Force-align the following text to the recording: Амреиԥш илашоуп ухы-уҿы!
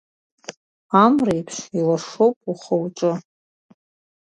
Амреиԥш 1.03 1.57
илашоуп 1.79 2.37
ухы-уҿы! 2.49 3.11